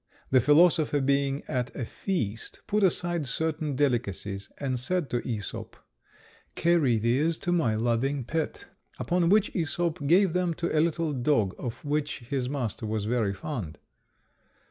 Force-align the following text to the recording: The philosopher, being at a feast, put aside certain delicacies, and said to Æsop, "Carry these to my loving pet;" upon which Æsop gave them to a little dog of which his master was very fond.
The 0.31 0.39
philosopher, 0.41 0.99
being 0.99 1.43
at 1.47 1.75
a 1.75 1.85
feast, 1.85 2.61
put 2.65 2.81
aside 2.81 3.27
certain 3.27 3.75
delicacies, 3.75 4.49
and 4.57 4.79
said 4.79 5.11
to 5.11 5.21
Æsop, 5.21 5.75
"Carry 6.55 6.97
these 6.97 7.37
to 7.37 7.51
my 7.51 7.75
loving 7.75 8.23
pet;" 8.23 8.65
upon 8.97 9.29
which 9.29 9.53
Æsop 9.53 10.07
gave 10.07 10.33
them 10.33 10.55
to 10.55 10.75
a 10.75 10.81
little 10.81 11.13
dog 11.13 11.53
of 11.59 11.85
which 11.85 12.17
his 12.31 12.49
master 12.49 12.87
was 12.87 13.05
very 13.05 13.35
fond. 13.35 13.77